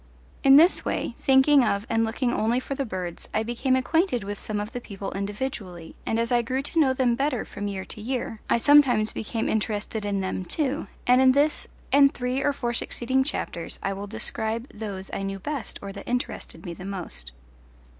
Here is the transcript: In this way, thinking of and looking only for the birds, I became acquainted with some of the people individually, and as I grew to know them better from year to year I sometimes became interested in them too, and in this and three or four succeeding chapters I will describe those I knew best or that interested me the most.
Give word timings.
In 0.43 0.55
this 0.55 0.83
way, 0.83 1.13
thinking 1.19 1.63
of 1.63 1.85
and 1.87 2.03
looking 2.03 2.33
only 2.33 2.59
for 2.59 2.73
the 2.73 2.85
birds, 2.87 3.29
I 3.35 3.43
became 3.43 3.75
acquainted 3.75 4.23
with 4.23 4.39
some 4.41 4.59
of 4.59 4.71
the 4.71 4.81
people 4.81 5.11
individually, 5.11 5.93
and 6.07 6.19
as 6.19 6.31
I 6.31 6.41
grew 6.41 6.63
to 6.63 6.79
know 6.79 6.91
them 6.91 7.13
better 7.13 7.45
from 7.45 7.67
year 7.67 7.85
to 7.85 8.01
year 8.01 8.41
I 8.49 8.57
sometimes 8.57 9.13
became 9.13 9.47
interested 9.47 10.03
in 10.03 10.19
them 10.21 10.43
too, 10.43 10.87
and 11.05 11.21
in 11.21 11.33
this 11.33 11.67
and 11.91 12.11
three 12.11 12.41
or 12.41 12.51
four 12.51 12.73
succeeding 12.73 13.23
chapters 13.23 13.77
I 13.83 13.93
will 13.93 14.07
describe 14.07 14.69
those 14.73 15.11
I 15.13 15.21
knew 15.21 15.37
best 15.37 15.77
or 15.83 15.91
that 15.93 16.07
interested 16.09 16.65
me 16.65 16.73
the 16.73 16.83
most. 16.83 17.31